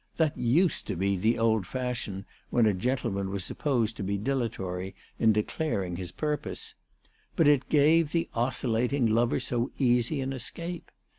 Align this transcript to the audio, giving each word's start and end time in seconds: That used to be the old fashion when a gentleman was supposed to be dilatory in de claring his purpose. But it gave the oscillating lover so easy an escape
That 0.17 0.35
used 0.35 0.87
to 0.87 0.95
be 0.95 1.15
the 1.15 1.37
old 1.37 1.67
fashion 1.67 2.25
when 2.49 2.65
a 2.65 2.73
gentleman 2.73 3.29
was 3.29 3.43
supposed 3.43 3.95
to 3.97 4.03
be 4.03 4.17
dilatory 4.17 4.95
in 5.19 5.31
de 5.31 5.43
claring 5.43 5.95
his 5.97 6.11
purpose. 6.11 6.73
But 7.35 7.47
it 7.47 7.69
gave 7.69 8.11
the 8.11 8.27
oscillating 8.33 9.05
lover 9.05 9.39
so 9.39 9.69
easy 9.77 10.19
an 10.21 10.33
escape 10.33 10.89